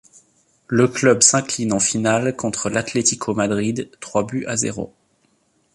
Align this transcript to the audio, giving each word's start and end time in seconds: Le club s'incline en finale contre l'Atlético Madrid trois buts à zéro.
Le 0.67 0.87
club 0.87 1.21
s'incline 1.21 1.73
en 1.73 1.79
finale 1.79 2.35
contre 2.35 2.71
l'Atlético 2.71 3.35
Madrid 3.35 3.87
trois 3.99 4.25
buts 4.25 4.45
à 4.47 4.55
zéro. 4.57 4.95